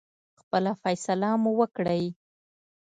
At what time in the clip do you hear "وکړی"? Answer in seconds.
1.59-2.03